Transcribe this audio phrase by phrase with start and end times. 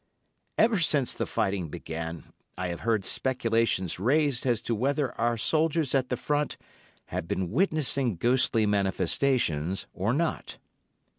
[0.57, 5.93] Ever since the fighting began I have heard speculations raised as to whether our soldiers
[5.93, 6.57] at the Front
[7.13, 10.57] have been witnessing ghostly manifestations or not.